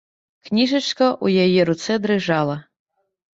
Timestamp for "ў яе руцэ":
1.07-1.99